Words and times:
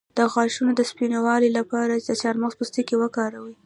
د 0.17 0.19
غاښونو 0.33 0.71
د 0.75 0.81
سپینولو 0.91 1.47
لپاره 1.57 1.93
د 2.07 2.09
چارمغز 2.21 2.53
پوستکی 2.59 2.95
وکاروئ 2.99 3.55